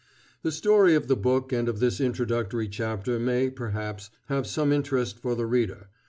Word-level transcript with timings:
The 0.41 0.51
story 0.51 0.95
of 0.95 1.07
the 1.07 1.15
book 1.15 1.53
and 1.53 1.69
of 1.69 1.79
this 1.79 2.01
introductory 2.01 2.67
chapter 2.67 3.19
may, 3.19 3.51
perhaps, 3.51 4.09
have 4.29 4.47
some 4.47 4.73
interest 4.73 5.19
for 5.19 5.35
the 5.35 5.45
reader. 5.45 5.89